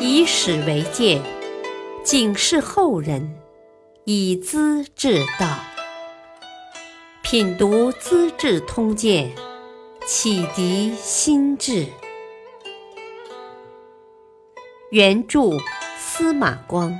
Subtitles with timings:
[0.00, 1.20] 以史为鉴，
[2.04, 3.38] 警示后人，
[4.04, 5.58] 以资治道。
[7.22, 9.30] 品读《资治通鉴》，
[10.06, 11.86] 启迪心智。
[14.90, 15.50] 原著
[15.98, 16.98] 司马光，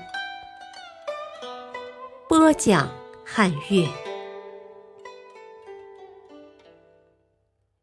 [2.28, 2.90] 播讲
[3.24, 3.88] 汉乐。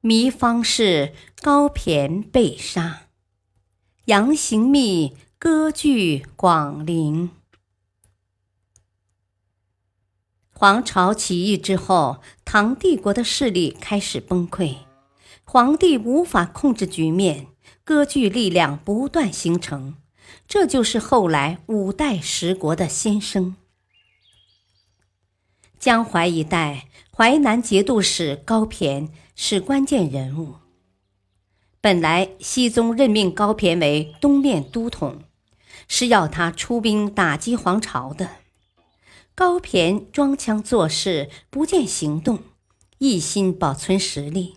[0.03, 3.04] 糜芳氏高骈被杀，
[4.05, 7.31] 杨行密割据广陵。
[10.51, 14.75] 黄巢起义之后，唐帝国的势力开始崩溃，
[15.43, 17.47] 皇帝无法控制局面，
[17.83, 19.95] 割据力量不断形成，
[20.47, 23.55] 这就是后来五代十国的先声。
[25.79, 29.09] 江淮一带，淮南节度使高骈。
[29.37, 30.64] 是关键人物。
[31.85, 35.21] 本来熹宗任命高骈为东面都统，
[35.87, 38.37] 是要他出兵打击黄巢的。
[39.35, 42.39] 高骈装腔作势，不见行动，
[42.97, 44.55] 一心保存实力。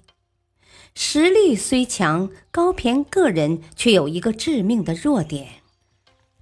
[0.95, 5.57] 实力虽强，高骈个人却有一个致命的弱点：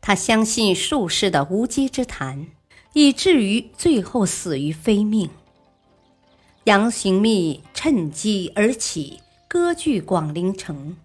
[0.00, 2.46] 他相信术士的无稽之谈，
[2.92, 5.30] 以至于最后死于非命。
[6.62, 9.18] 杨行密趁机而起，
[9.58, 10.98] 割据广陵城。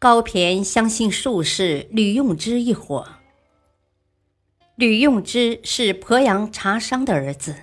[0.00, 3.06] 高骈相信术士吕用之一伙。
[4.74, 7.54] 吕用之是鄱阳茶商的儿子，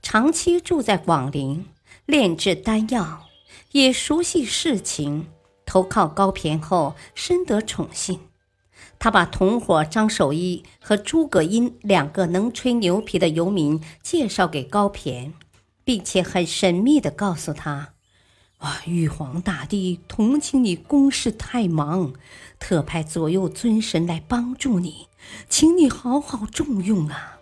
[0.00, 1.66] 长期住在广陵，
[2.06, 3.26] 炼制丹药，
[3.72, 5.26] 也熟悉事情。
[5.66, 8.20] 投靠高骈后，深得宠信。
[9.00, 15.32] 他把同伙张守一和诸葛殷两个能吹牛皮的游民介绍给高骈。
[15.82, 17.94] 并且很神秘地告诉他
[18.60, 22.12] ：“啊，玉皇大帝同情你公事太忙，
[22.58, 25.08] 特派左右尊神来帮助你，
[25.48, 27.40] 请你好好重用啊。”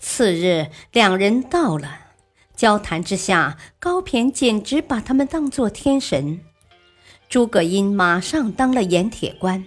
[0.00, 1.98] 次日，两人到了，
[2.56, 6.40] 交谈之下，高骈简直把他们当作天神。
[7.28, 9.64] 诸葛殷马上当了盐铁官，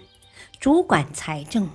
[0.59, 1.69] 主管财政。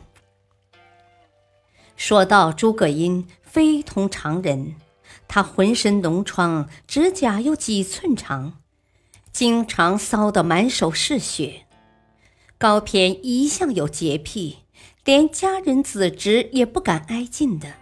[1.97, 3.27] 说到诸葛殷。
[3.55, 4.75] 非同常人，
[5.27, 8.61] 他浑身脓疮，指甲有几寸长，
[9.33, 11.67] 经常搔得满手是血。
[12.57, 14.59] 高骈一向有洁癖，
[15.05, 17.75] 连家人子侄也不敢挨近的，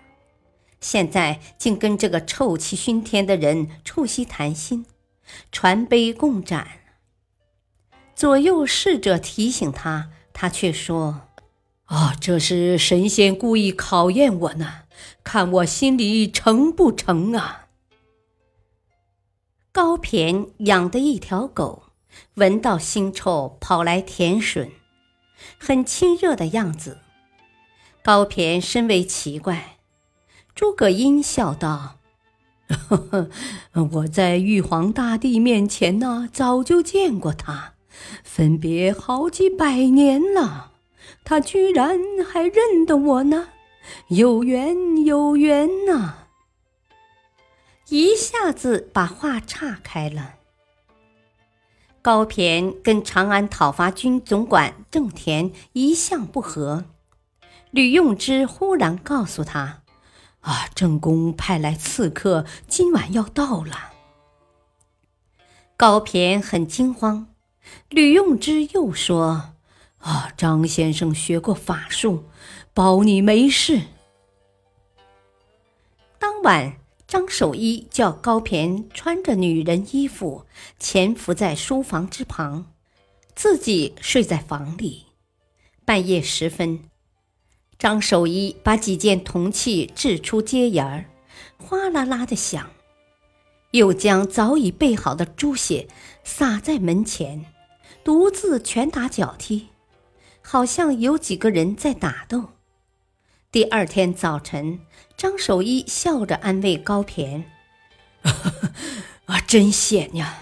[0.81, 4.87] 现在竟跟这个臭气熏天的人促膝谈心，
[5.53, 6.67] 传杯共盏。
[8.15, 11.29] 左右侍者提醒他，他却说
[11.87, 14.82] ：“啊，这是神仙故意考验我呢。”
[15.25, 17.69] 看我心里诚不诚啊！
[19.73, 21.85] 高骈养的一条狗，
[22.35, 24.71] 闻到腥臭跑来舔吮，
[25.59, 26.99] 很亲热的样子。
[28.03, 29.79] 高骈深为奇怪。
[30.55, 31.99] 诸葛殷笑道
[32.69, 33.31] ：“呵呵，
[33.93, 37.73] 我在玉皇大帝面前呢，早就见过他，
[38.23, 40.73] 分别好几百年了，
[41.25, 41.99] 他居然
[42.31, 43.49] 还认得我呢。”
[44.09, 46.15] 有缘有缘呐！
[47.89, 50.37] 一下子把话岔开了。
[52.01, 56.85] 高骈跟长安讨伐军总管郑田一向不和，
[57.71, 59.83] 吕用之忽然告诉他
[60.43, 63.93] ：“啊，郑公派来刺客，今晚要到了。”
[65.77, 67.29] 高骈很惊慌。
[67.89, 69.52] 吕用之又说
[70.03, 72.25] ：“啊，张先生学过法术。”
[72.75, 73.83] 保你没事。
[76.19, 80.47] 当晚，张守一叫高骈穿着女人衣服
[80.79, 82.73] 潜伏在书房之旁，
[83.35, 85.05] 自己睡在房里。
[85.85, 86.89] 半夜时分，
[87.79, 91.05] 张守一把几件铜器掷出街沿儿，
[91.59, 92.71] 哗啦啦的响，
[93.73, 95.89] 又将早已备好的猪血
[96.25, 97.45] 洒在门前，
[98.03, 99.69] 独自拳打脚踢，
[100.43, 102.51] 好像有几个人在打斗。
[103.51, 104.81] 第二天早晨，
[105.17, 107.45] 张守一笑着安慰高骈
[109.27, 110.39] ：“啊，真险呀！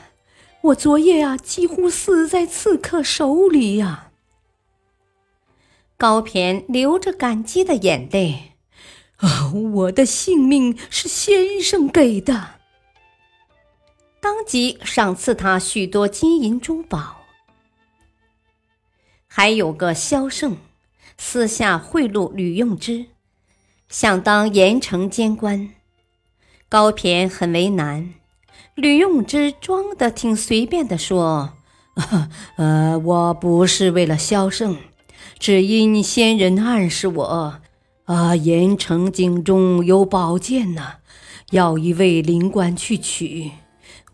[0.62, 4.10] 我昨夜啊，几乎死在刺客手里呀。”
[5.96, 8.52] 高骈流着感激的眼泪
[9.18, 12.60] ：“啊，我的性命是先生给的。”
[14.22, 17.19] 当即赏赐他许多金银珠宝，
[19.32, 20.56] 还有个萧胜。
[21.16, 23.06] 私下贿赂吕用之，
[23.88, 25.70] 想当盐城监官。
[26.68, 28.14] 高骈很为难，
[28.74, 31.52] 吕用之装的挺随便的说
[32.56, 34.78] ：“呃，我不是为了萧胜，
[35.38, 37.60] 只因仙人暗示我，
[38.06, 40.94] 啊，盐城井中有宝剑呢，
[41.50, 43.52] 要一位灵官去取。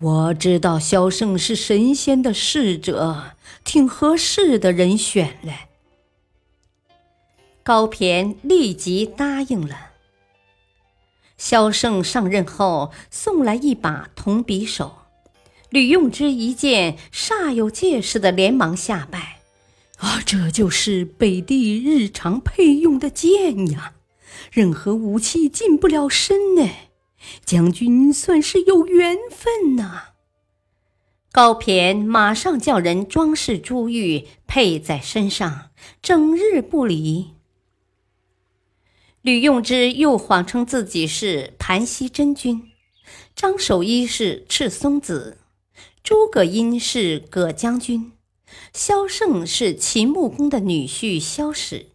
[0.01, 3.36] 我知道萧胜是神仙的侍者，
[3.67, 5.69] 挺合适的人选嘞。
[7.65, 9.91] 高骈立即答应了。
[11.37, 14.99] 萧胜上任后，送来一把铜匕首。
[15.69, 19.41] 吕用之一见，煞有介事的连忙下拜
[19.99, 23.95] ：“啊，这就是北地日常配用的剑呀！
[24.53, 26.71] 任何武器近不了身呢。
[27.45, 30.11] 将军算是有缘分呐。”
[31.37, 35.69] 高骈马上叫人装饰珠玉，佩在身上，
[36.00, 37.33] 整日不离。
[39.21, 42.71] 吕用之又谎称自己是盘溪真君，
[43.35, 45.37] 张守一是赤松子。
[46.03, 48.12] 诸葛殷是葛将军，
[48.73, 51.88] 萧胜是秦穆公的女婿萧史，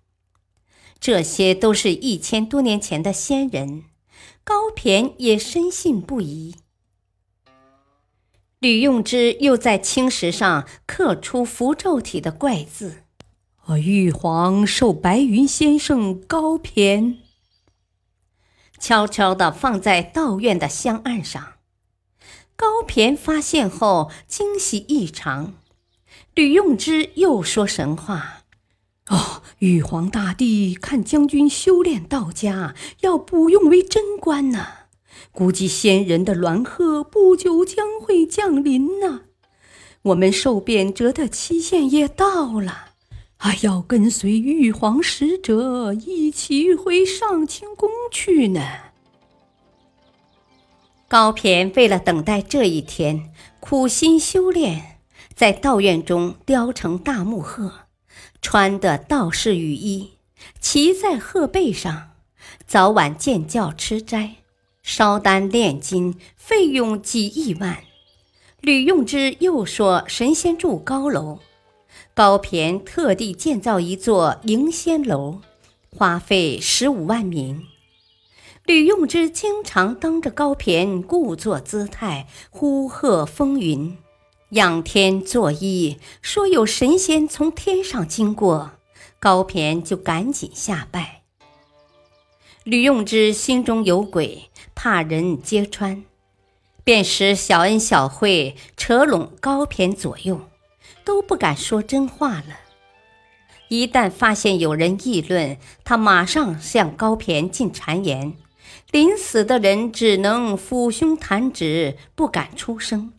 [0.99, 3.85] 这些都是一千多年前的仙人，
[4.43, 6.53] 高骈也深信不疑。
[8.61, 13.01] 吕用之又在青石上刻出符咒体的怪字
[13.65, 17.15] ：“我，玉皇受白云先生高骈。”
[18.79, 21.53] 悄悄地放在道院的香案上。
[22.55, 25.55] 高骈发现后惊喜异常，
[26.35, 28.43] 吕用之又说神话
[29.09, 34.67] ：“哦，玉皇大帝看将军修炼道家，要补用为贞观呢。
[35.31, 39.21] 估计仙人的鸾鹤不久将会降临呢。
[40.03, 42.89] 我们受贬谪的期限也到了，
[43.37, 48.61] 还要跟随玉皇使者一起回上清宫去呢。”
[51.07, 54.99] 高骈为了等待这一天，苦心修炼，
[55.35, 57.73] 在道院中雕成大木鹤，
[58.41, 60.11] 穿的道士雨衣，
[60.59, 62.11] 骑在鹤背上，
[62.65, 64.37] 早晚见教吃斋，
[64.93, 67.77] 烧丹炼金，费用几亿万。
[68.59, 71.39] 吕用之又说神仙住高楼，
[72.13, 75.39] 高骈特地建造一座迎仙楼，
[75.95, 77.63] 花费十五万民。
[78.65, 83.97] 吕用之经常当着高骈故作姿态，呼喝风云，
[84.49, 88.71] 仰天作揖，说有神仙从天上经过，
[89.21, 91.20] 高骈就赶紧下拜。
[92.63, 96.03] 吕用之心中有鬼，怕人揭穿，
[96.83, 100.41] 便使小恩小惠扯拢高骈左右，
[101.03, 102.59] 都不敢说真话了。
[103.69, 108.33] 一旦发现有人议论，他马上向高骈进谗言。
[108.91, 113.13] 临死的人只能抚胸弹指，不敢出声，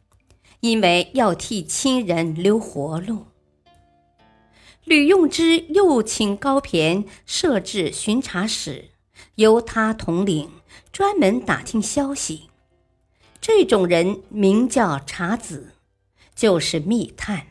[0.61, 3.25] 因为要替亲人留活路。
[4.85, 8.91] 吕用之又请高骈设置巡查使，
[9.37, 10.51] 由他统领，
[10.93, 12.51] 专门打听消息。
[13.41, 15.75] 这种人名叫查子，
[16.35, 17.47] 就是密探。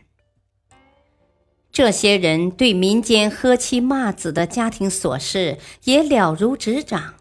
[1.72, 7.16] 这些人对民间喝妻骂子的家庭琐事也了如指掌。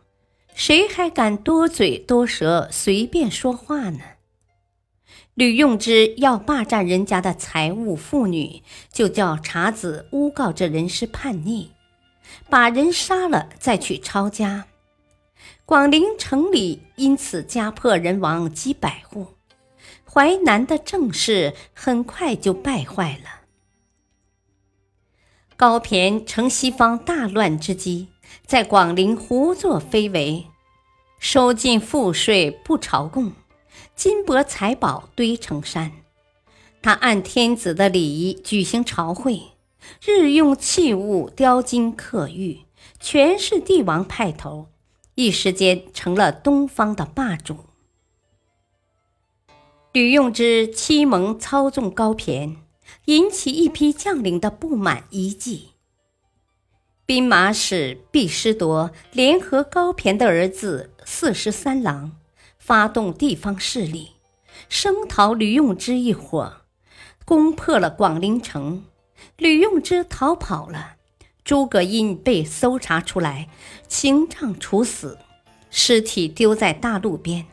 [0.55, 4.01] 谁还敢多嘴多舌、随便说话呢？
[5.35, 8.63] 吕用之要霸占人家的财物、妇女，
[8.93, 11.71] 就叫查子诬告这人是叛逆，
[12.49, 14.67] 把人杀了再去抄家。
[15.65, 19.27] 广陵城里因此家破人亡几百户，
[20.05, 23.41] 淮南的政事很快就败坏了。
[25.57, 28.09] 高骈乘西方大乱之机。
[28.47, 30.47] 在广陵胡作非为，
[31.19, 33.33] 收尽赋税不朝贡，
[33.97, 35.91] 金帛财宝堆成山。
[36.81, 39.43] 他按天子的礼仪举行朝会，
[40.03, 42.61] 日用器物雕金刻玉，
[42.99, 44.69] 全是帝王派头，
[45.15, 47.57] 一时间成了东方的霸主。
[49.93, 52.57] 吕用之欺蒙操纵高骈，
[53.07, 55.71] 引起一批将领的不满遗迹。
[57.05, 62.13] 兵马使毕师铎联合高骈的儿子四十三郎，
[62.57, 64.13] 发动地方势力，
[64.69, 66.59] 声讨吕用之一伙，
[67.25, 68.85] 攻破了广陵城。
[69.37, 70.97] 吕用之逃跑了，
[71.45, 73.49] 诸葛殷被搜查出来，
[73.89, 75.19] 刑杖处死，
[75.71, 77.47] 尸体丢在大路边，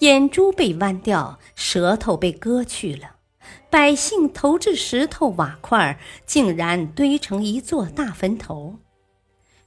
[0.00, 3.16] 眼珠被剜掉，舌头被割去了，
[3.68, 8.78] 百姓投掷石头瓦块，竟然堆成一座大坟头。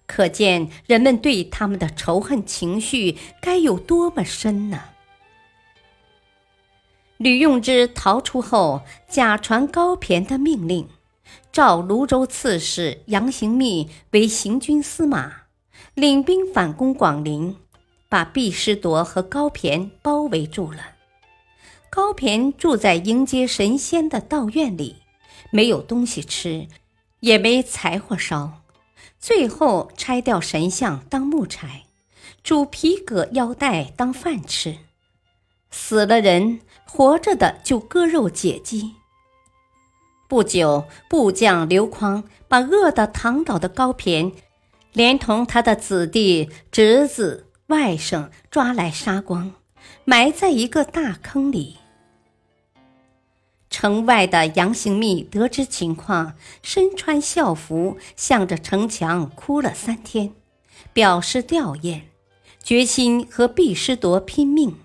[0.06, 4.82] 可见人们对他们的仇恨情绪该有多么深呢？
[7.18, 10.88] 吕用之逃出后，假传高骈的命令，
[11.52, 15.44] 召泸州刺史杨行密为行军司马，
[15.94, 17.58] 领兵反攻广陵，
[18.10, 20.96] 把毕师铎和高骈包围住了。
[21.90, 24.98] 高骈住在迎接神仙的道院里，
[25.52, 26.68] 没有东西吃，
[27.22, 28.62] 也没柴火烧，
[29.20, 31.86] 最后拆掉神像当木柴，
[32.44, 34.78] 煮皮革腰带当饭吃。
[35.72, 38.97] 死了人，活着的就割肉解饥。
[40.28, 44.34] 不久，部将刘匡把饿得躺倒的高骈，
[44.92, 49.54] 连同他的子弟、侄子、外甥抓来杀光，
[50.04, 51.78] 埋在一个大坑里。
[53.70, 60.34] 城外的杨行密得知情况，身穿校服，向着城墙哭了三天，
[60.92, 62.02] 表示吊唁，
[62.64, 64.76] 决心和毕师铎拼命。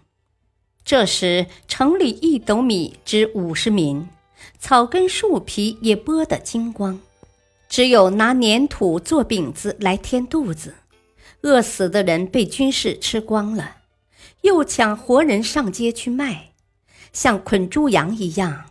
[0.84, 4.08] 这时，城里一斗米值五十民，
[4.58, 7.00] 草根树皮也剥得精光，
[7.68, 10.74] 只有拿粘土做饼子来填肚子。
[11.42, 13.78] 饿死的人被军士吃光了，
[14.42, 16.52] 又抢活人上街去卖，
[17.12, 18.70] 像捆猪羊一样，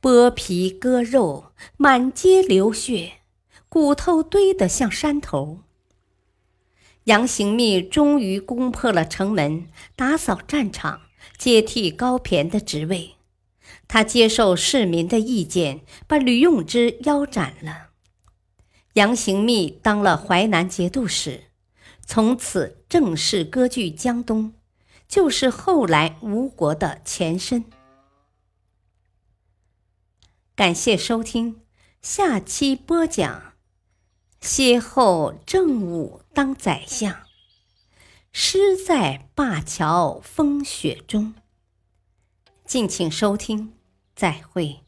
[0.00, 3.12] 剥皮割肉，满街流血，
[3.68, 5.60] 骨头堆得像山头。
[7.04, 11.02] 杨行密终于攻破了城门，打扫战场。
[11.36, 13.15] 接替高骈的职位，
[13.88, 17.90] 他接受市民的意见，把吕用之腰斩了。
[18.94, 21.44] 杨行密当了淮南节度使，
[22.04, 24.54] 从此正式割据江东，
[25.06, 27.64] 就是后来吴国的前身。
[30.54, 31.60] 感谢收听，
[32.00, 33.52] 下期播讲：
[34.40, 37.24] 歇后正午当宰相。
[38.32, 41.34] 诗在灞桥风雪中。
[42.66, 43.72] 敬请收听，
[44.16, 44.85] 再会。